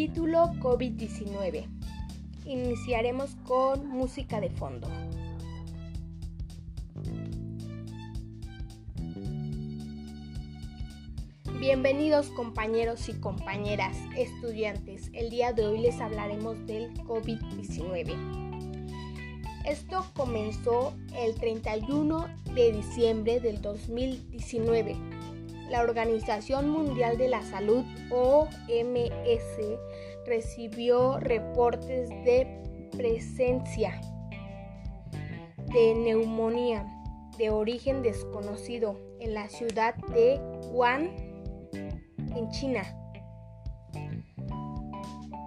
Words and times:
Título 0.00 0.50
COVID-19. 0.60 1.66
Iniciaremos 2.46 3.36
con 3.44 3.86
música 3.86 4.40
de 4.40 4.48
fondo. 4.48 4.88
Bienvenidos 11.58 12.28
compañeros 12.28 13.10
y 13.10 13.20
compañeras, 13.20 13.94
estudiantes. 14.16 15.10
El 15.12 15.28
día 15.28 15.52
de 15.52 15.66
hoy 15.66 15.80
les 15.80 16.00
hablaremos 16.00 16.56
del 16.66 16.94
COVID-19. 17.04 18.16
Esto 19.66 20.06
comenzó 20.14 20.94
el 21.14 21.34
31 21.34 22.26
de 22.54 22.72
diciembre 22.72 23.38
del 23.40 23.60
2019. 23.60 25.19
La 25.70 25.82
Organización 25.82 26.68
Mundial 26.68 27.16
de 27.16 27.28
la 27.28 27.42
Salud, 27.42 27.84
OMS, 28.10 28.48
recibió 30.26 31.20
reportes 31.20 32.08
de 32.24 32.90
presencia 32.96 34.00
de 35.72 35.94
neumonía 35.94 36.84
de 37.38 37.50
origen 37.50 38.02
desconocido 38.02 38.98
en 39.20 39.32
la 39.32 39.48
ciudad 39.48 39.94
de 40.12 40.40
Wuhan 40.72 41.08
en 41.72 42.50
China. 42.50 42.82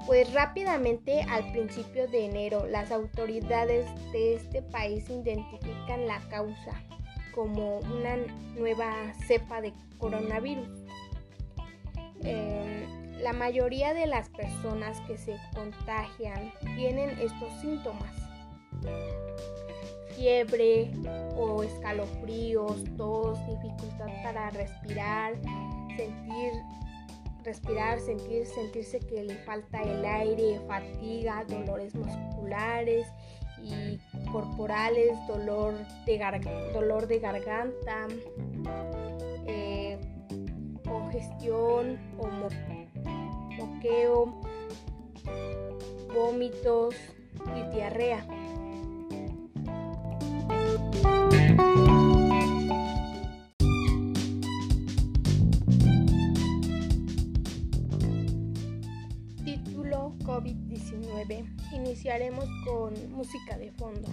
Pues 0.07 0.33
rápidamente 0.33 1.21
al 1.23 1.51
principio 1.51 2.07
de 2.07 2.25
enero 2.25 2.65
las 2.65 2.93
autoridades 2.93 3.85
de 4.13 4.35
este 4.35 4.61
país 4.61 5.09
identifican 5.09 6.07
la 6.07 6.19
causa 6.29 6.81
como 7.33 7.79
una 7.79 8.17
nueva 8.55 9.13
cepa 9.27 9.61
de 9.61 9.73
coronavirus. 9.97 10.67
Em, 12.21 13.21
la 13.21 13.33
mayoría 13.33 13.93
de 13.93 14.07
las 14.07 14.29
personas 14.29 14.99
que 15.01 15.17
se 15.17 15.37
contagian 15.53 16.51
tienen 16.75 17.09
estos 17.19 17.51
síntomas. 17.61 18.13
Fiebre 20.15 20.91
o 21.35 21.63
escalofríos, 21.63 22.83
tos, 22.97 23.39
dificultad 23.47 24.07
para 24.23 24.49
respirar, 24.51 25.35
sentir 25.97 26.51
respirar, 27.43 27.99
sentir, 27.99 28.45
sentirse 28.45 28.99
que 28.99 29.23
le 29.23 29.35
falta 29.35 29.81
el 29.81 30.05
aire, 30.05 30.61
fatiga, 30.67 31.43
dolores 31.47 31.93
musculares 31.95 33.07
y 33.61 33.99
corporales, 34.33 35.15
dolor 35.27 35.75
de, 36.07 36.17
dolor 36.73 37.07
de 37.07 37.19
garganta, 37.19 38.07
eh, 39.45 39.99
congestión 40.83 41.99
o 42.17 42.27
moqueo, 43.59 44.41
vómitos 46.13 46.95
y 47.55 47.75
diarrea. 47.75 48.25
COVID-19, 60.23 61.52
iniciaremos 61.73 62.45
con 62.65 62.93
música 63.11 63.57
de 63.57 63.71
fondo. 63.71 64.07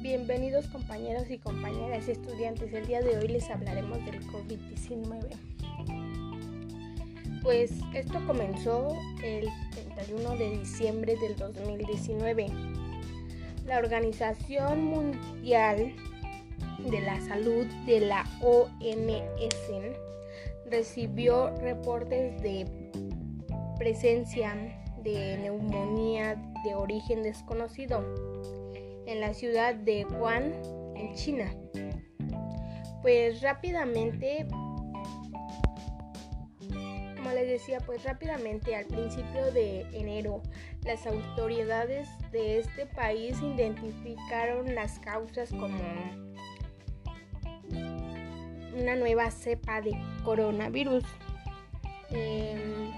Bienvenidos 0.00 0.66
compañeros 0.68 1.28
y 1.28 1.38
compañeras 1.38 2.08
estudiantes. 2.08 2.72
El 2.72 2.86
día 2.86 3.00
de 3.00 3.18
hoy 3.18 3.28
les 3.28 3.50
hablaremos 3.50 3.98
del 4.04 4.24
COVID-19. 4.28 5.28
Pues 7.42 7.72
esto 7.94 8.24
comenzó 8.26 8.88
el 9.22 9.48
31 9.72 10.36
de 10.36 10.58
diciembre 10.58 11.16
del 11.16 11.36
2019. 11.36 12.46
La 13.66 13.78
Organización 13.78 14.84
Mundial 14.84 15.92
de 16.78 17.00
la 17.00 17.20
Salud 17.20 17.66
de 17.86 18.00
la 18.00 18.24
OMS 18.40 20.08
recibió 20.70 21.50
reportes 21.60 22.40
de 22.42 22.66
presencia 23.78 24.54
de 25.02 25.38
neumonía 25.38 26.36
de 26.64 26.74
origen 26.74 27.22
desconocido 27.22 28.02
en 29.06 29.20
la 29.20 29.32
ciudad 29.32 29.74
de 29.74 30.04
Wuhan, 30.04 30.52
en 30.94 31.14
China. 31.14 31.50
Pues 33.02 33.40
rápidamente, 33.40 34.46
como 37.16 37.30
les 37.32 37.48
decía, 37.48 37.78
pues 37.86 38.04
rápidamente 38.04 38.74
al 38.74 38.86
principio 38.86 39.50
de 39.52 39.82
enero, 39.92 40.42
las 40.84 41.06
autoridades 41.06 42.08
de 42.32 42.58
este 42.58 42.86
país 42.86 43.40
identificaron 43.40 44.74
las 44.74 44.98
causas 44.98 45.50
como 45.50 46.27
una 48.78 48.96
nueva 48.96 49.30
cepa 49.30 49.80
de 49.80 49.92
coronavirus. 50.24 51.04
Em, 52.10 52.90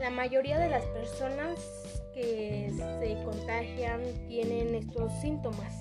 la 0.00 0.10
mayoría 0.10 0.58
de 0.58 0.68
las 0.68 0.84
personas 0.86 1.58
que 2.14 2.72
se 2.76 3.24
contagian 3.24 4.00
tienen 4.28 4.74
estos 4.74 5.12
síntomas. 5.20 5.74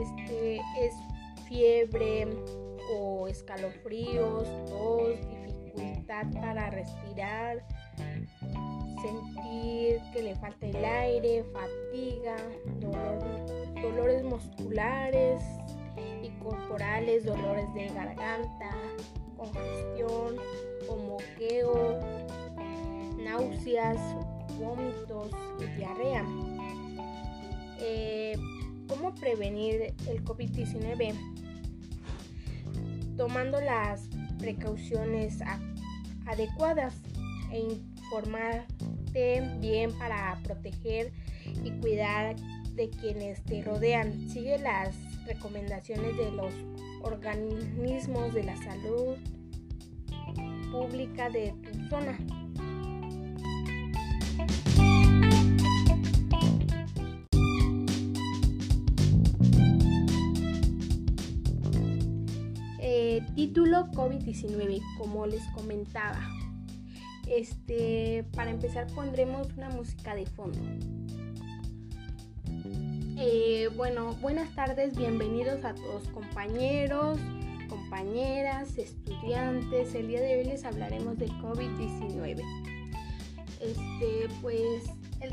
Este 0.00 0.56
es 0.56 0.94
fiebre 1.48 2.28
o 2.96 3.28
escalofríos, 3.28 4.46
tos, 4.66 5.18
dificultad 5.46 6.26
para 6.40 6.70
respirar, 6.70 7.64
sentir 9.02 10.00
que 10.12 10.22
le 10.22 10.34
falta 10.36 10.66
el 10.66 10.84
aire, 10.84 11.44
fatiga, 11.52 12.36
dolores 13.82 14.22
musculares, 14.24 15.40
corporales, 16.38 17.24
dolores 17.24 17.72
de 17.74 17.88
garganta, 17.88 18.70
congestión 19.36 20.36
o 20.88 20.96
moqueo, 20.96 22.00
náuseas, 23.22 23.98
vómitos 24.58 25.30
y 25.60 25.76
diarrea. 25.76 26.24
Eh, 27.80 28.36
¿Cómo 28.88 29.14
prevenir 29.14 29.94
el 30.08 30.24
COVID-19? 30.24 31.14
Tomando 33.16 33.60
las 33.60 34.08
precauciones 34.38 35.38
adecuadas 36.26 36.94
e 37.52 37.60
informarte 37.60 39.42
bien 39.60 39.92
para 39.98 40.38
proteger 40.42 41.12
y 41.64 41.70
cuidar 41.80 42.36
de 42.74 42.90
quienes 42.90 43.42
te 43.44 43.62
rodean. 43.62 44.28
Sigue 44.28 44.58
las 44.58 44.94
recomendaciones 45.28 46.16
de 46.16 46.30
los 46.32 46.52
organismos 47.02 48.32
de 48.32 48.44
la 48.44 48.56
salud 48.56 49.16
pública 50.72 51.28
de 51.28 51.54
tu 51.62 51.88
zona. 51.88 52.18
Eh, 62.80 63.22
título 63.34 63.86
COVID-19, 63.92 64.80
como 64.96 65.26
les 65.26 65.46
comentaba. 65.48 66.20
Este, 67.28 68.24
para 68.34 68.50
empezar 68.50 68.86
pondremos 68.94 69.52
una 69.58 69.68
música 69.68 70.14
de 70.14 70.24
fondo. 70.24 70.58
Eh, 73.20 73.68
bueno, 73.74 74.14
buenas 74.20 74.48
tardes, 74.54 74.96
bienvenidos 74.96 75.64
a 75.64 75.74
todos 75.74 76.06
compañeros, 76.10 77.18
compañeras, 77.68 78.78
estudiantes. 78.78 79.92
El 79.96 80.06
día 80.06 80.20
de 80.20 80.36
hoy 80.36 80.44
les 80.44 80.64
hablaremos 80.64 81.18
del 81.18 81.32
COVID-19. 81.42 82.44
Este, 83.60 84.28
pues, 84.40 84.84
el 85.20 85.32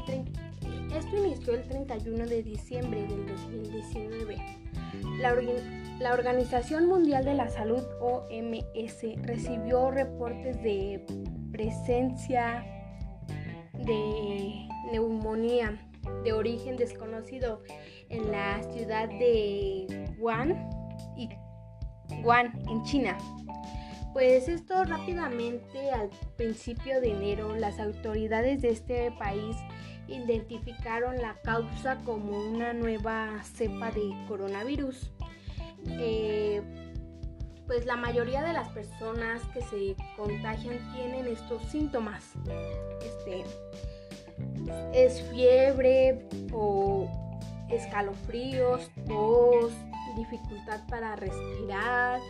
esto 0.98 1.16
inició 1.16 1.54
el 1.54 1.64
31 1.68 2.26
de 2.26 2.42
diciembre 2.42 3.04
del 3.04 3.28
2019. 3.28 4.36
La, 5.20 5.36
la 6.00 6.14
Organización 6.14 6.88
Mundial 6.88 7.24
de 7.24 7.36
la 7.36 7.50
Salud, 7.50 7.84
OMS, 8.02 9.22
recibió 9.22 9.92
reportes 9.92 10.60
de 10.64 11.06
presencia 11.52 12.66
de 13.74 14.68
neumonía 14.92 15.80
de 16.24 16.34
origen 16.34 16.78
desconocido 16.78 17.62
en 18.10 18.32
la 18.32 18.62
ciudad 18.72 19.08
de 19.08 20.16
Wuhan, 20.18 20.70
y 21.18 21.30
Wuhan 22.24 22.54
en 22.70 22.84
China. 22.84 23.18
Pues 24.14 24.48
esto 24.48 24.84
rápidamente 24.86 25.92
al 25.92 26.10
principio 26.38 27.02
de 27.02 27.12
enero 27.12 27.56
las 27.56 27.80
autoridades 27.80 28.62
de 28.62 28.70
este 28.70 29.12
país 29.12 29.58
identificaron 30.08 31.18
la 31.18 31.36
causa 31.42 31.98
como 32.06 32.38
una 32.40 32.74
nueva 32.74 33.44
cepa 33.44 33.92
de 33.92 34.10
coronavirus. 34.28 35.12
Eh, 35.88 36.62
pues 37.68 37.86
la 37.86 37.96
mayoría 37.96 38.44
de 38.44 38.54
las 38.54 38.70
personas 38.70 39.42
que 39.54 39.62
se 39.62 39.96
contagian 40.16 40.78
tienen 40.94 41.28
estos 41.28 41.64
síntomas. 41.64 42.34
Este 43.02 43.44
es 44.96 45.22
fiebre 45.24 46.26
o 46.54 47.08
escalofríos, 47.70 48.90
tos, 49.08 49.74
dificultad 50.16 50.82
para 50.90 51.18
respirar, 51.18 52.22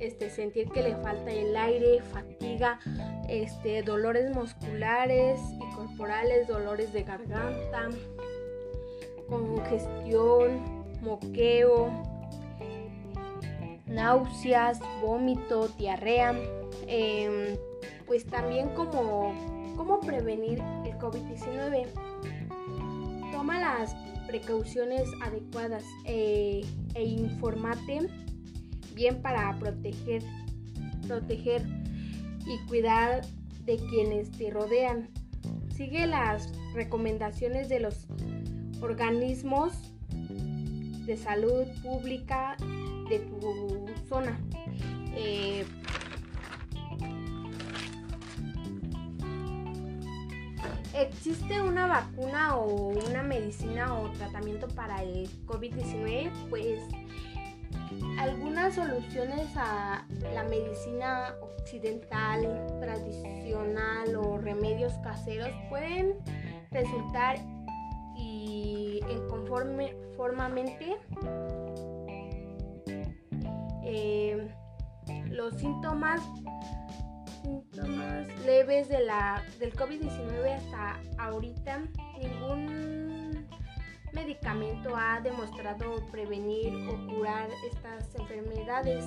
este, 0.00 0.30
sentir 0.30 0.70
que 0.70 0.82
le 0.82 0.96
falta 0.96 1.30
el 1.30 1.54
aire, 1.54 2.00
fatiga, 2.00 2.80
este, 3.28 3.82
dolores 3.82 4.34
musculares 4.34 5.38
y 5.52 5.74
corporales, 5.74 6.48
dolores 6.48 6.92
de 6.94 7.02
garganta, 7.02 7.90
congestión, 9.28 10.62
moqueo, 11.02 11.90
náuseas, 13.86 14.80
vómito, 15.02 15.68
diarrea. 15.68 16.34
Em, 16.86 17.56
pues 18.06 18.26
también 18.26 18.68
como 18.70 19.32
cómo 19.76 20.00
prevenir 20.00 20.60
el 20.84 20.96
COVID-19. 20.98 21.86
Toma 23.44 23.60
las 23.60 23.94
precauciones 24.26 25.06
adecuadas 25.20 25.84
eh, 26.06 26.64
e 26.94 27.04
informate 27.04 28.08
bien 28.94 29.20
para 29.20 29.54
proteger, 29.58 30.22
proteger 31.06 31.62
y 32.46 32.66
cuidar 32.66 33.20
de 33.66 33.76
quienes 33.90 34.30
te 34.30 34.48
rodean. 34.48 35.10
Sigue 35.76 36.06
las 36.06 36.50
recomendaciones 36.72 37.68
de 37.68 37.80
los 37.80 38.06
organismos 38.80 39.74
de 41.04 41.18
salud 41.18 41.66
pública 41.82 42.56
de 43.10 43.18
tu 43.18 44.06
zona. 44.08 44.40
Eh, 45.16 45.66
¿Existe 50.94 51.60
una 51.60 51.88
vacuna 51.88 52.56
o 52.56 52.88
una 52.88 53.22
medicina 53.24 53.98
o 53.98 54.10
tratamiento 54.12 54.68
para 54.68 55.02
el 55.02 55.28
COVID-19? 55.44 56.30
Pues 56.48 56.80
algunas 58.18 58.76
soluciones 58.76 59.48
a 59.56 60.06
la 60.32 60.44
medicina 60.44 61.34
occidental, 61.42 62.66
tradicional 62.80 64.14
o 64.14 64.38
remedios 64.38 64.92
caseros 65.02 65.50
pueden 65.68 66.14
resultar 66.70 67.38
y 68.16 69.00
conforme 69.28 69.96
formamente 70.16 70.96
eh, 73.82 74.48
los 75.30 75.54
síntomas 75.54 76.20
síntomas 77.44 78.26
leves 78.46 78.88
de 78.88 79.00
la, 79.04 79.44
del 79.58 79.74
COVID-19 79.74 80.56
hasta 80.56 81.00
ahorita 81.18 81.82
ningún 82.18 83.46
medicamento 84.12 84.96
ha 84.96 85.20
demostrado 85.20 86.06
prevenir 86.10 86.72
o 86.88 87.06
curar 87.08 87.48
estas 87.70 88.14
enfermedades. 88.14 89.04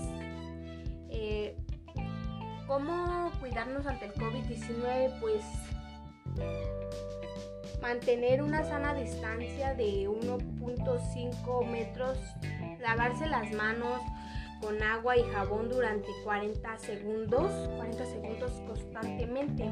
Eh, 1.10 1.57
¿Cómo 2.68 3.31
cuidarnos 3.39 3.88
ante 3.88 4.06
el 4.06 4.13
COVID-19? 4.13 5.19
Pues 5.19 5.44
mantener 7.81 8.44
una 8.44 8.63
sana 8.63 8.94
distancia 8.94 9.74
de 9.74 10.10
1.5 10.10 11.66
metros, 11.66 12.18
lavarse 12.80 13.25
las 13.28 13.51
manos, 13.54 14.01
con 14.62 14.81
agua 14.81 15.18
y 15.18 15.24
jabón 15.24 15.69
durante 15.69 16.09
40 16.24 16.77
segundos, 16.80 17.51
40 17.77 18.06
segundos 18.06 18.51
constantemente. 18.68 19.71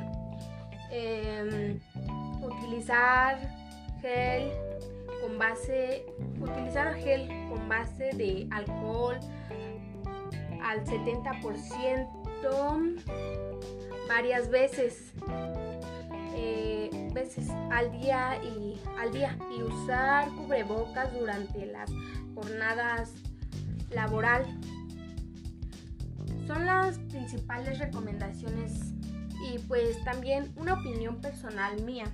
Em, 0.92 1.80
utilizar 2.42 3.40
gel 4.02 4.52
con 5.22 5.38
base, 5.38 6.06
utilizar 6.40 6.96
gel 6.96 7.28
con 7.50 7.68
base 7.68 8.12
de 8.16 8.48
alcohol 8.52 9.18
al 10.62 10.86
70% 10.86 12.26
varias 14.08 14.50
veces. 14.50 15.14
Eh, 16.38 16.90
veces 17.14 17.50
al 17.72 17.92
día 17.94 18.38
y 18.44 18.80
al 19.00 19.12
día 19.12 19.38
y 19.56 19.64
usar 19.64 20.28
cubrebocas 20.31 21.14
durante 21.14 21.66
las 21.66 21.90
jornadas 22.36 23.14
laboral 23.92 24.46
son 26.48 26.66
las 26.66 27.00
principales 27.00 27.80
recomendaciones 27.80 28.94
y 29.52 29.60
pues 29.68 30.04
también 30.04 30.54
una 30.58 30.74
opinión 30.74 31.20
personal 31.22 31.82
mía 31.84 32.06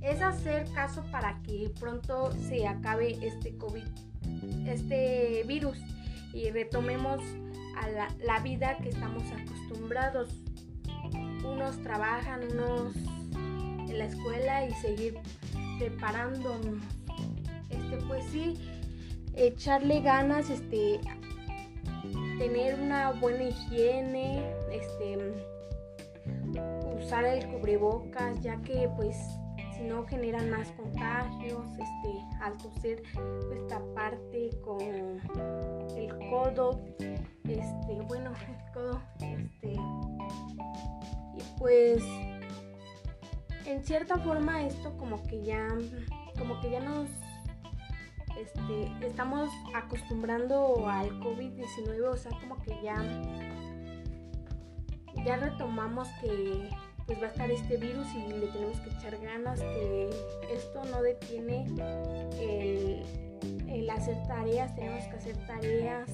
es 0.00 0.22
hacer 0.22 0.70
caso 0.72 1.04
para 1.10 1.40
que 1.42 1.72
pronto 1.78 2.32
se 2.32 2.66
acabe 2.66 3.18
este 3.26 3.56
COVID, 3.56 3.84
este 4.66 5.44
virus 5.46 5.78
y 6.32 6.50
retomemos 6.50 7.20
a 7.76 7.88
la, 8.24 8.40
vida 8.40 8.76
que 8.78 8.90
estamos 8.90 9.22
acostumbrados. 9.32 10.30
Unos 11.44 11.80
trabajan, 11.82 12.40
unos 12.52 12.94
en 13.88 13.98
la 13.98 14.04
escuela 14.04 14.66
y 14.66 14.72
seguir 14.74 15.18
preparándonos. 15.78 16.82
Este, 17.70 17.96
pues 18.06 18.24
sí, 18.30 18.58
echarle 19.38 20.00
ganas, 20.00 20.50
este, 20.50 21.00
tener 22.38 22.80
una 22.80 23.12
buena 23.12 23.44
higiene, 23.44 24.44
este, 24.72 25.18
usar 26.96 27.24
el 27.24 27.46
cubrebocas, 27.48 28.40
ya 28.40 28.56
que 28.62 28.90
pues 28.96 29.16
si 29.76 29.84
no 29.84 30.04
generan 30.06 30.50
más 30.50 30.68
contagios, 30.72 31.66
este, 31.70 32.24
al 32.40 32.56
toser 32.56 33.02
pues 33.14 33.66
taparte 33.68 34.50
con 34.62 34.80
el 34.80 36.18
codo, 36.30 36.84
este, 36.98 38.00
bueno, 38.08 38.32
el 38.48 38.72
codo, 38.72 39.00
este, 39.20 39.72
y 39.72 41.42
pues 41.58 42.02
en 43.66 43.84
cierta 43.84 44.18
forma 44.18 44.64
esto 44.64 44.96
como 44.96 45.22
que 45.24 45.42
ya, 45.42 45.68
como 46.36 46.60
que 46.60 46.70
ya 46.70 46.80
nos 46.80 47.08
este, 48.40 49.06
estamos 49.06 49.50
acostumbrando 49.74 50.88
al 50.88 51.10
COVID-19, 51.20 52.08
o 52.08 52.16
sea, 52.16 52.32
como 52.40 52.56
que 52.62 52.74
ya, 52.82 53.02
ya 55.24 55.36
retomamos 55.36 56.08
que 56.20 56.68
pues 57.06 57.22
va 57.22 57.26
a 57.26 57.30
estar 57.30 57.50
este 57.50 57.78
virus 57.78 58.06
y 58.14 58.32
le 58.32 58.48
tenemos 58.48 58.78
que 58.80 58.90
echar 58.90 59.18
ganas, 59.18 59.60
que 59.60 60.10
esto 60.52 60.84
no 60.84 61.00
detiene 61.02 61.64
el, 62.38 63.88
hacer 63.88 64.22
tareas, 64.28 64.74
tenemos 64.74 65.04
que 65.04 65.16
hacer 65.16 65.36
tareas. 65.46 66.10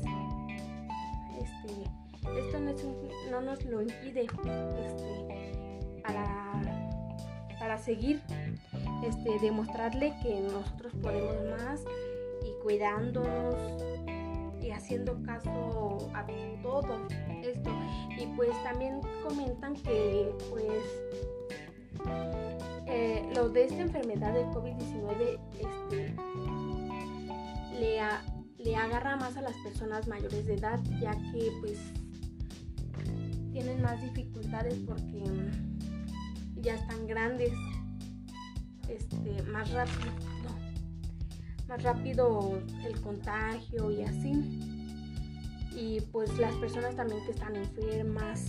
Este, 1.37 1.83
esto 2.39 2.59
no, 3.31 3.41
nos 3.41 3.65
lo 3.65 3.83
impide 3.83 4.23
este, 4.23 6.01
para, 6.03 6.53
para 7.59 7.77
seguir, 7.77 8.23
este, 9.05 9.39
demostrarle 9.41 10.15
que 10.23 10.41
nosotros 10.43 10.93
podemos 11.03 11.59
más 11.59 11.81
cuidándonos 12.65 13.55
y 14.61 14.71
haciendo 14.71 15.23
caso 15.23 16.11
a 16.15 16.27
todo 16.63 17.07
esto. 17.43 17.71
Y 18.19 18.27
pues 18.35 18.51
también 18.65 19.01
comentan 19.23 19.75
que 19.75 20.35
pues 20.51 20.83
eh, 22.87 23.31
los 23.35 23.53
de 23.53 23.65
esta 23.65 23.83
enfermedad 23.83 24.33
del 24.33 24.47
COVID-19 24.47 25.39
este, 25.53 26.15
le, 27.79 28.01
le 28.59 28.77
agarra 28.77 29.17
más 29.17 29.37
a 29.37 29.43
las 29.43 29.57
personas 29.59 30.09
mayores 30.09 30.47
de 30.47 30.55
edad 30.55 30.81
ya 31.01 31.13
que 31.13 31.53
pues 31.61 31.79
tienen 33.53 33.83
más 33.83 34.01
dificultades 34.01 34.75
porque 34.87 35.23
ya 36.57 36.75
están 36.75 37.07
grandes 37.07 37.53
este, 38.89 39.43
más 39.45 39.71
rápido 39.71 40.34
más 41.69 41.83
rápido 41.83 42.61
el 42.85 43.01
contagio 43.01 43.91
y 43.91 44.03
así. 44.03 44.33
Y 45.77 46.01
pues 46.13 46.37
las 46.39 46.55
personas 46.57 46.95
también 46.95 47.25
que 47.25 47.33
están 47.33 47.57
enfermas, 47.57 48.47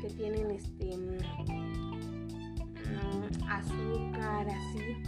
que 0.00 0.08
tienen 0.10 0.50
este 0.50 0.96
mm, 0.96 1.18
azúcar, 3.48 4.46
así. 4.48 5.02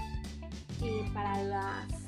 Y 0.80 1.10
para 1.12 1.42
las 1.44 2.06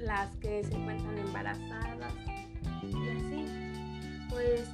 las 0.00 0.34
que 0.36 0.64
se 0.64 0.74
encuentran 0.74 1.18
embarazadas 1.18 2.12
y 2.82 3.08
así. 3.08 3.46
Pues 4.30 4.68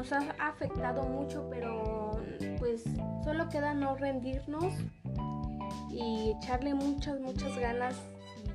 nos 0.00 0.12
ha 0.12 0.34
afectado 0.38 1.02
mucho, 1.02 1.46
pero 1.50 2.12
pues 2.58 2.84
solo 3.22 3.50
queda 3.50 3.74
no 3.74 3.96
rendirnos 3.96 4.72
y 5.90 6.34
echarle 6.38 6.72
muchas, 6.72 7.20
muchas 7.20 7.54
ganas 7.58 7.96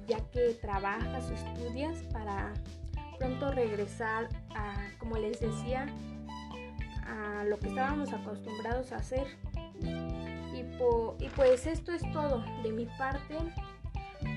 ya 0.08 0.18
que 0.32 0.58
trabajas 0.60 1.30
o 1.30 1.34
estudias 1.34 2.00
para 2.12 2.52
pronto 3.20 3.52
regresar 3.52 4.28
a, 4.56 4.74
como 4.98 5.18
les 5.18 5.40
decía, 5.40 5.86
a 7.06 7.44
lo 7.44 7.60
que 7.60 7.68
estábamos 7.68 8.12
acostumbrados 8.12 8.92
a 8.92 8.96
hacer. 8.96 9.28
Y, 9.82 10.62
y 10.62 11.30
pues 11.36 11.68
esto 11.68 11.92
es 11.92 12.02
todo 12.12 12.44
de 12.64 12.72
mi 12.72 12.88
parte. 12.98 13.38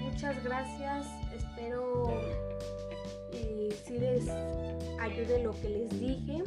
Muchas 0.03 0.45
gracias. 0.45 1.07
Espero 1.35 2.05
eh, 3.33 3.75
si 3.87 3.99
les 3.99 4.29
ayude 5.01 5.43
lo 5.43 5.59
que 5.59 5.71
les 5.71 6.01
dije 6.01 6.43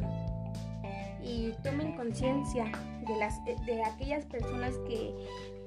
y 1.22 1.52
tomen 1.62 1.96
conciencia 1.96 2.64
de 3.06 3.16
las 3.16 3.44
de 3.44 3.82
aquellas 3.84 4.24
personas 4.26 4.74
que 4.88 5.14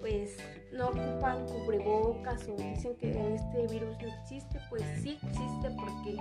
pues 0.02 0.38
no 0.72 0.90
ocupan 0.90 1.46
cubrebocas 1.48 2.48
o 2.48 2.56
dicen 2.56 2.96
que 2.98 3.10
este 3.34 3.68
virus 3.74 3.98
no 4.02 4.08
existe, 4.22 4.60
pues 4.70 4.84
sí 5.02 5.18
existe 5.24 5.72
porque 5.80 6.18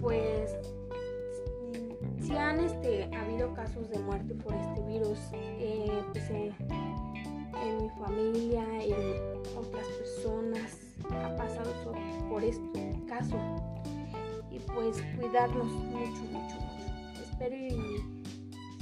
pues 0.00 0.56
si 2.20 2.36
han 2.36 2.60
este, 2.60 3.10
habido 3.16 3.52
casos 3.54 3.88
de 3.90 3.98
muerte 3.98 4.34
por 4.34 4.54
este 4.54 4.82
virus, 4.82 5.18
eh, 5.32 6.02
pues 6.12 6.30
eh, 6.30 6.52
en 7.62 7.82
mi 7.82 7.88
familia, 7.98 8.64
en 8.82 9.38
otras 9.56 9.86
personas 9.86 10.78
ha 11.10 11.36
pasado 11.36 11.72
por 12.28 12.44
este 12.44 12.94
caso 13.08 13.36
y 14.50 14.58
pues 14.58 15.02
cuidarnos 15.18 15.66
mucho, 15.66 16.22
mucho, 16.30 16.56
mucho. 16.56 16.89
Espero 17.40 17.56
y 17.56 17.70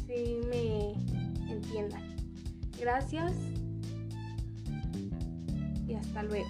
si 0.04 0.34
me 0.48 0.92
entiendan. 1.48 2.02
Gracias 2.80 3.32
y 5.86 5.94
hasta 5.94 6.24
luego. 6.24 6.48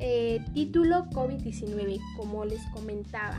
Eh, 0.00 0.44
título 0.52 1.04
COVID-19, 1.10 2.00
como 2.16 2.44
les 2.44 2.60
comentaba. 2.72 3.38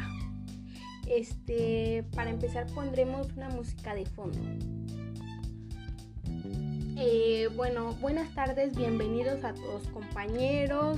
Este, 1.07 2.05
para 2.15 2.29
empezar 2.29 2.67
pondremos 2.67 3.27
una 3.35 3.49
música 3.49 3.93
de 3.93 4.05
fondo. 4.05 4.39
Eh, 7.07 7.49
bueno, 7.55 7.93
buenas 8.01 8.33
tardes, 8.33 8.75
bienvenidos 8.75 9.43
a 9.43 9.53
todos 9.53 9.87
compañeros, 9.89 10.97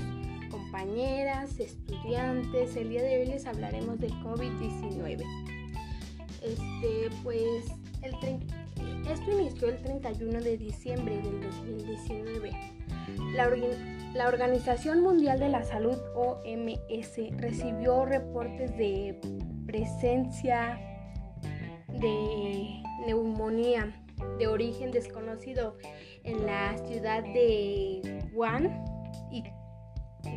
compañeras, 0.49 1.59
estudiantes. 1.59 2.77
El 2.77 2.91
día 2.91 3.03
de 3.03 3.19
hoy 3.19 3.25
les 3.25 3.45
hablaremos 3.45 3.99
del 3.99 4.13
COVID-19. 4.23 5.25
Este, 6.41 7.09
pues, 7.23 7.65
el 8.03 8.13
esto 9.11 9.31
inició 9.31 9.67
el 9.67 9.81
31 9.81 10.39
de 10.39 10.57
diciembre 10.57 11.17
del 11.17 11.41
2019. 11.41 12.51
La, 13.33 13.51
la 14.13 14.27
Organización 14.29 15.01
Mundial 15.01 15.41
de 15.41 15.49
la 15.49 15.65
Salud, 15.65 15.97
OMS, 16.15 17.17
recibió 17.35 18.05
reportes 18.05 18.77
de 18.77 19.19
presencia 19.65 20.79
de 21.89 22.81
neumonía 23.05 23.93
de 24.37 24.47
origen 24.47 24.91
desconocido 24.91 25.77
en 26.23 26.45
la 26.45 26.77
ciudad 26.77 27.23
de 27.23 28.27
Wuhan 28.33 28.83
y 29.31 29.43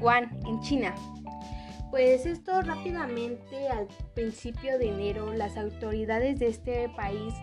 Wuhan, 0.01 0.41
en 0.47 0.61
China. 0.61 0.95
Pues 1.91 2.25
esto 2.25 2.63
rápidamente 2.63 3.69
al 3.69 3.89
principio 4.15 4.79
de 4.79 4.89
enero 4.89 5.33
las 5.35 5.57
autoridades 5.57 6.39
de 6.39 6.47
este 6.47 6.89
país 6.91 7.35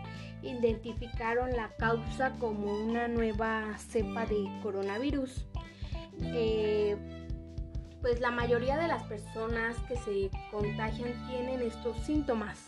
identificaron 0.42 1.52
la 1.52 1.76
causa 1.78 2.32
como 2.40 2.72
una 2.72 3.08
nueva 3.08 3.78
cepa 3.78 4.26
de 4.26 4.48
coronavirus. 4.62 5.46
Eh, 6.22 6.96
pues 8.02 8.22
la 8.22 8.32
mayoría 8.32 8.78
de 8.78 8.88
las 8.88 9.04
personas 9.04 9.76
que 9.88 9.98
se 9.98 10.30
contagian 10.52 11.12
tienen 11.28 11.62
estos 11.62 11.98
síntomas. 12.06 12.68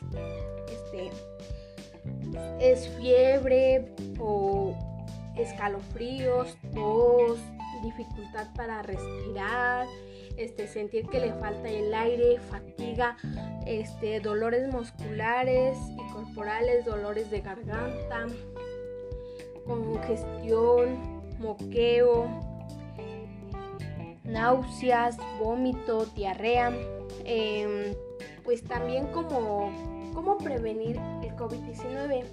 Este 0.68 1.12
es 2.60 2.88
fiebre 2.98 3.94
o 4.20 4.76
escalofríos, 5.38 6.58
tos, 6.74 7.40
dificultad 7.84 8.48
para 8.56 8.82
respirar, 8.82 9.88
este, 10.38 10.68
sentir 10.68 11.08
que 11.08 11.20
le 11.20 11.34
falta 11.34 11.70
el 11.70 11.94
aire, 11.94 12.40
fatiga, 12.40 13.18
este, 13.66 14.20
dolores 14.20 14.72
musculares 14.72 15.78
y 15.92 16.14
corporales, 16.14 16.86
dolores 16.86 17.30
de 17.30 17.42
garganta, 17.42 18.28
congestión, 19.66 21.22
moqueo, 21.40 22.28
náuseas, 24.24 25.18
vómito, 25.40 26.06
diarrea. 26.16 26.72
Em, 27.26 27.94
pues 28.44 28.64
también 28.64 29.08
como 29.08 29.72
cómo 30.14 30.38
prevenir 30.38 31.00
COVID-19. 31.40 32.26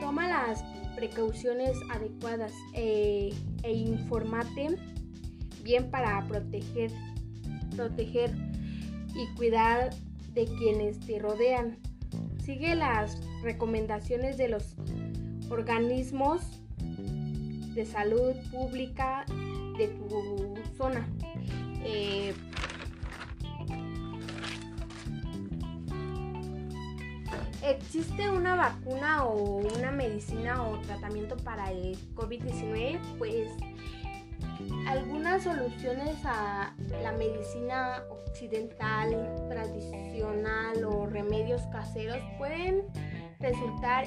Toma 0.00 0.28
las 0.28 0.64
precauciones 0.96 1.78
adecuadas 1.90 2.52
eh, 2.74 3.32
e 3.62 3.72
informate 3.72 4.76
bien 5.62 5.90
para 5.90 6.26
proteger, 6.26 6.90
proteger 7.76 8.34
y 9.14 9.34
cuidar 9.36 9.90
de 10.34 10.46
quienes 10.58 10.98
te 11.00 11.18
rodean. 11.18 11.78
Sigue 12.44 12.74
las 12.74 13.16
recomendaciones 13.42 14.36
de 14.36 14.48
los 14.48 14.74
organismos 15.48 16.42
de 17.74 17.86
salud 17.86 18.34
pública 18.50 19.24
de 19.78 19.88
tu 19.88 20.54
zona. 20.76 21.08
Eh, 21.84 22.34
¿Existe 27.62 28.30
una 28.30 28.54
vacuna 28.56 29.24
o 29.24 29.56
una 29.76 29.90
medicina 29.90 30.62
o 30.62 30.78
tratamiento 30.78 31.36
para 31.36 31.70
el 31.70 31.96
COVID-19? 32.14 32.98
Pues 33.18 33.50
algunas 34.86 35.42
soluciones 35.42 36.16
a 36.24 36.74
la 37.02 37.12
medicina 37.12 38.02
occidental, 38.10 39.34
tradicional 39.48 40.84
o 40.84 41.06
remedios 41.06 41.62
caseros 41.72 42.18
pueden 42.38 42.84
resultar 43.40 44.06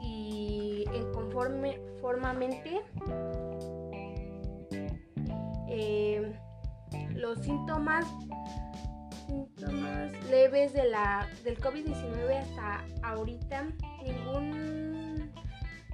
y 0.00 0.84
en 0.92 1.12
conforme 1.12 1.80
formamente 2.00 2.82
eh, 5.68 6.32
los 7.14 7.38
síntomas 7.40 8.04
leves 10.46 10.72
de 10.72 10.88
la, 10.88 11.28
del 11.42 11.58
COVID-19 11.58 12.38
hasta 12.38 12.84
ahorita 13.02 13.66
ningún 14.04 15.32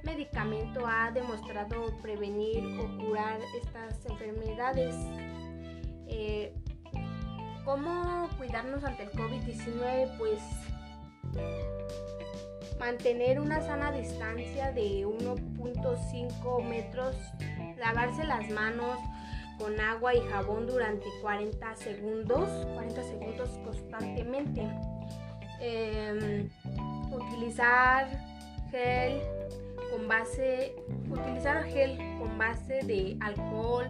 medicamento 0.02 0.86
ha 0.86 1.10
demostrado 1.10 1.96
prevenir 2.02 2.62
o 2.78 2.98
curar 2.98 3.40
estas 3.62 4.04
enfermedades. 4.04 4.94
Eh, 6.06 6.52
¿Cómo 7.64 8.28
cuidarnos 8.36 8.84
ante 8.84 9.04
el 9.04 9.12
COVID-19? 9.12 10.18
Pues 10.18 10.42
mantener 12.78 13.40
una 13.40 13.62
sana 13.62 13.90
distancia 13.90 14.70
de 14.72 15.06
1.5 15.06 16.62
metros, 16.64 17.16
lavarse 17.78 18.24
las 18.24 18.50
manos, 18.50 18.98
con 19.62 19.80
agua 19.80 20.12
y 20.12 20.20
jabón 20.22 20.66
durante 20.66 21.06
40 21.20 21.76
segundos, 21.76 22.48
40 22.74 23.02
segundos 23.04 23.50
constantemente. 23.64 24.68
Em, 25.60 26.50
utilizar 27.12 28.08
gel 28.72 29.20
con 29.92 30.08
base, 30.08 30.74
utilizar 31.08 31.62
gel 31.64 31.96
con 32.18 32.36
base 32.36 32.80
de 32.82 33.16
alcohol 33.20 33.88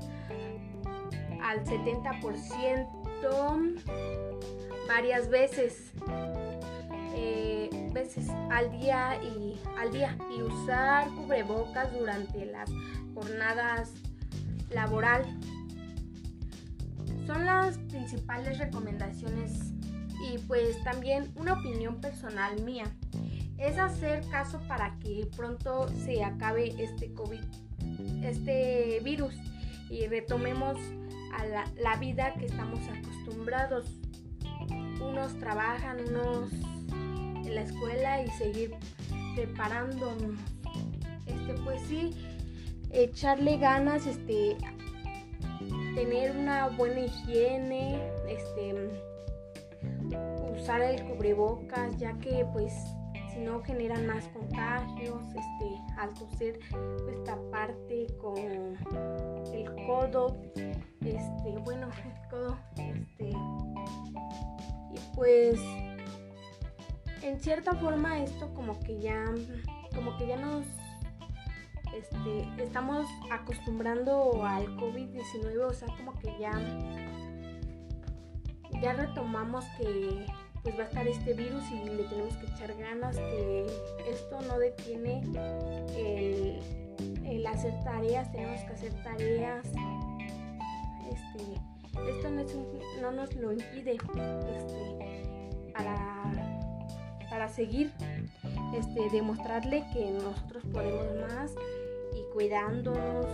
al 1.42 1.64
70% 1.64 2.86
varias 4.86 5.30
veces. 5.30 5.94
Eh, 7.14 7.70
veces 7.92 8.28
al 8.50 8.70
día 8.78 9.18
y 9.22 9.58
al 9.78 9.90
día 9.90 10.16
y 10.36 10.42
usar 10.42 11.08
cubrebocas 11.10 11.92
durante 11.98 12.44
las 12.46 12.70
jornadas 13.14 13.92
laboral. 14.70 15.24
Son 17.26 17.46
las 17.46 17.78
principales 17.78 18.58
recomendaciones 18.58 19.72
y 20.30 20.38
pues 20.38 20.82
también 20.84 21.32
una 21.36 21.54
opinión 21.54 22.00
personal 22.00 22.60
mía. 22.62 22.84
Es 23.58 23.78
hacer 23.78 24.26
caso 24.28 24.60
para 24.66 24.98
que 24.98 25.28
pronto 25.36 25.88
se 26.04 26.24
acabe 26.24 26.74
este 26.82 27.12
COVID, 27.12 27.40
este 28.22 29.00
virus 29.04 29.34
y 29.88 30.06
retomemos 30.06 30.76
a 31.32 31.46
la, 31.80 31.96
vida 31.96 32.34
que 32.34 32.46
estamos 32.46 32.80
acostumbrados. 32.88 33.86
Unos 35.00 35.38
trabajan, 35.38 35.98
unos 36.08 36.52
en 36.92 37.54
la 37.54 37.62
escuela 37.62 38.22
y 38.22 38.30
seguir 38.32 38.74
preparándonos. 39.34 40.38
Este, 41.26 41.54
pues 41.64 41.80
sí, 41.88 42.14
echarle 42.90 43.58
ganas, 43.58 44.06
este, 44.06 44.56
tener 45.94 46.36
una 46.36 46.68
buena 46.68 47.00
higiene, 47.00 48.00
este, 48.28 48.90
usar 50.52 50.80
el 50.82 51.02
cubrebocas, 51.04 51.96
ya 51.98 52.12
que 52.18 52.46
pues 52.52 52.72
si 53.32 53.40
no 53.40 53.62
generan 53.62 54.06
más 54.06 54.28
contagios, 54.28 55.22
este, 55.28 55.98
al 55.98 56.12
toser 56.14 56.58
pues 57.04 57.24
taparte 57.24 58.06
con 58.20 58.36
el 58.36 59.74
codo, 59.86 60.36
este, 60.54 61.58
bueno, 61.64 61.88
el 61.88 62.28
codo, 62.30 62.58
este, 62.76 63.30
y 64.90 65.14
pues 65.14 65.60
en 67.22 67.40
cierta 67.40 67.74
forma 67.74 68.22
esto 68.22 68.52
como 68.54 68.78
que 68.80 69.00
ya, 69.00 69.24
como 69.94 70.16
que 70.18 70.26
ya 70.26 70.36
nos 70.36 70.66
este, 71.94 72.62
estamos 72.62 73.06
acostumbrando 73.30 74.44
al 74.44 74.66
COVID-19, 74.76 75.64
o 75.66 75.72
sea, 75.72 75.88
como 75.96 76.18
que 76.18 76.34
ya, 76.38 76.52
ya 78.80 78.92
retomamos 78.94 79.64
que 79.78 80.26
pues 80.62 80.78
va 80.78 80.84
a 80.84 80.86
estar 80.86 81.06
este 81.08 81.34
virus 81.34 81.64
y 81.70 81.84
le 81.84 82.04
tenemos 82.04 82.36
que 82.36 82.46
echar 82.46 82.74
ganas, 82.76 83.16
que 83.16 83.66
esto 84.08 84.40
no 84.42 84.58
detiene 84.58 85.22
el, 85.96 87.46
hacer 87.46 87.74
tareas, 87.84 88.30
tenemos 88.32 88.60
que 88.62 88.72
hacer 88.72 88.92
tareas. 89.02 89.66
Este, 91.10 91.60
esto 92.08 92.30
no, 93.00 93.12
nos 93.12 93.34
lo 93.34 93.52
impide 93.52 93.96
este, 93.96 95.72
para, 95.74 96.22
para 97.28 97.48
seguir, 97.48 97.92
este, 98.74 99.10
demostrarle 99.10 99.84
que 99.92 100.12
nosotros 100.12 100.64
podemos 100.72 101.06
más 101.28 101.52
y 102.14 102.32
cuidándonos 102.32 103.26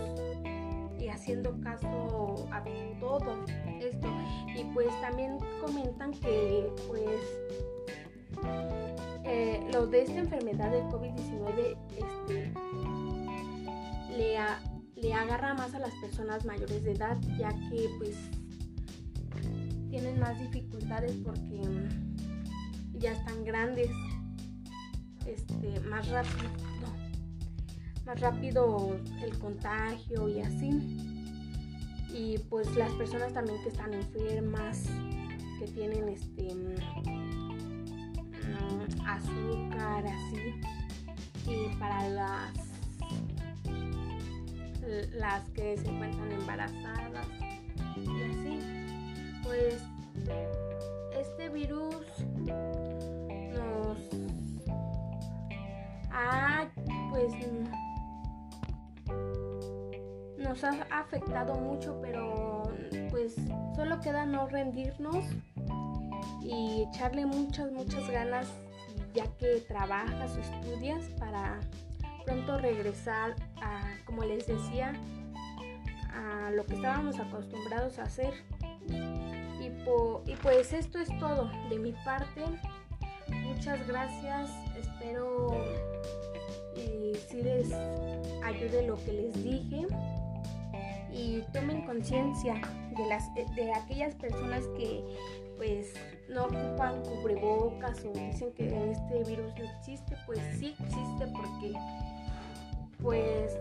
y 0.99 1.07
haciendo 1.07 1.59
caso 1.61 2.47
a 2.51 2.63
todo 2.99 3.45
esto. 3.79 4.07
Y 4.55 4.63
pues 4.73 4.87
también 5.01 5.37
comentan 5.61 6.11
que 6.11 6.71
pues 6.87 7.21
eh, 9.25 9.61
los 9.71 9.89
de 9.91 10.03
esta 10.03 10.19
enfermedad 10.19 10.71
del 10.71 10.83
COVID-19 10.83 11.77
este, 11.97 12.53
le, 14.17 14.37
le 14.95 15.13
agarra 15.13 15.53
más 15.53 15.73
a 15.73 15.79
las 15.79 15.93
personas 15.95 16.45
mayores 16.45 16.83
de 16.83 16.91
edad, 16.91 17.17
ya 17.37 17.49
que 17.49 17.89
pues 17.97 18.15
tienen 19.89 20.19
más 20.19 20.39
dificultades 20.39 21.13
porque 21.23 21.61
ya 22.93 23.13
están 23.13 23.43
grandes, 23.43 23.89
este, 25.25 25.79
más 25.81 26.07
rápido 26.09 26.68
más 28.09 28.19
rápido 28.21 28.97
el 29.21 29.37
contagio 29.37 30.27
y 30.29 30.41
así. 30.41 30.71
Y 32.11 32.39
pues 32.49 32.75
las 32.75 32.91
personas 32.93 33.31
también 33.33 33.61
que 33.61 33.69
están 33.69 33.93
enfermas, 33.93 34.85
que 35.59 35.67
tienen 35.67 36.09
este 36.09 36.55
mm, 36.55 36.73
azúcar 39.05 40.07
así. 40.07 40.55
Y 41.47 41.67
para 41.77 42.09
las 42.09 42.51
las 45.13 45.47
que 45.49 45.77
se 45.77 45.87
encuentran 45.87 46.31
embarazadas 46.31 47.27
y 47.95 48.23
así. 48.23 48.59
Pues 49.43 49.83
este 51.15 51.49
virus 51.49 52.05
nos 53.53 53.99
ha 56.11 56.67
pues 57.11 57.33
nos 60.49 60.63
ha 60.63 60.71
afectado 60.89 61.53
mucho, 61.53 61.99
pero 62.01 62.63
pues 63.11 63.35
solo 63.75 63.99
queda 63.99 64.25
no 64.25 64.47
rendirnos 64.47 65.23
y 66.41 66.87
echarle 66.89 67.27
muchas, 67.27 67.71
muchas 67.71 68.09
ganas 68.09 68.47
ya 69.13 69.27
que 69.37 69.63
trabajas 69.67 70.35
o 70.35 70.39
estudias 70.39 71.05
para 71.19 71.59
pronto 72.25 72.57
regresar 72.57 73.35
a, 73.61 73.95
como 74.05 74.23
les 74.23 74.47
decía, 74.47 74.93
a 76.15 76.49
lo 76.49 76.65
que 76.65 76.73
estábamos 76.73 77.19
acostumbrados 77.19 77.99
a 77.99 78.03
hacer. 78.03 78.33
Y, 78.87 79.65
y 79.65 80.35
pues 80.41 80.73
esto 80.73 80.97
es 80.97 81.09
todo 81.19 81.51
de 81.69 81.77
mi 81.77 81.91
parte. 82.03 82.43
Muchas 83.43 83.87
gracias. 83.87 84.49
Espero 84.75 85.63
eh, 86.75 87.23
si 87.29 87.43
les 87.43 87.71
ayude 88.43 88.87
lo 88.87 88.95
que 89.03 89.13
les 89.13 89.43
dije 89.43 89.85
y 91.13 91.43
tomen 91.53 91.85
conciencia 91.85 92.61
de 92.95 93.07
las 93.07 93.33
de 93.33 93.73
aquellas 93.73 94.15
personas 94.15 94.65
que 94.77 95.03
pues 95.57 95.93
no 96.29 96.45
ocupan 96.45 97.01
cubrebocas 97.03 98.05
o 98.05 98.13
dicen 98.13 98.51
que 98.53 98.91
este 98.91 99.23
virus 99.29 99.53
no 99.57 99.65
existe, 99.77 100.15
pues 100.25 100.39
sí 100.57 100.75
existe 100.79 101.27
porque 101.33 101.73
pues 103.01 103.59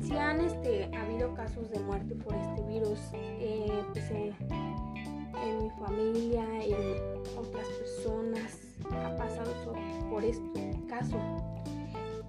si 0.00 0.16
han 0.16 0.40
este 0.40 0.90
habido 0.96 1.34
casos 1.34 1.70
de 1.70 1.80
muerte 1.80 2.14
por 2.14 2.34
este 2.34 2.62
virus 2.62 2.98
eh, 3.14 3.84
pues, 3.92 4.10
en 4.10 5.62
mi 5.62 5.70
familia 5.70 6.44
y 6.66 6.72
otras 7.36 7.66
personas 7.78 8.58
ha 8.90 9.16
pasado 9.16 9.52
por 10.10 10.24
este 10.24 10.78
caso. 10.88 11.16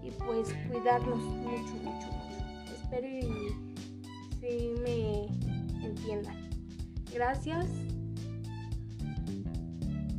Y 0.02 0.12
pues 0.12 0.54
cuidarnos 0.70 1.20
mucho 1.20 1.74
mucho 1.84 2.08
mucho 2.08 2.29
espero 2.90 3.08
y 3.08 3.22
si 4.40 4.70
me 4.82 5.28
entiendan. 5.86 6.50
Gracias 7.14 7.68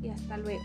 y 0.00 0.08
hasta 0.08 0.36
luego 0.38 0.62